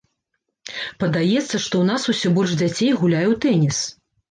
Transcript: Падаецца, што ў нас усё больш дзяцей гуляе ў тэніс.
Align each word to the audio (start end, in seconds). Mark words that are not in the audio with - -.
Падаецца, 1.03 1.55
што 1.67 1.83
ў 1.83 1.91
нас 1.91 2.09
усё 2.15 2.33
больш 2.39 2.57
дзяцей 2.65 2.91
гуляе 3.05 3.25
ў 3.33 3.41
тэніс. 3.47 3.77